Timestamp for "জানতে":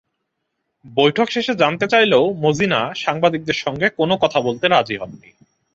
1.55-1.85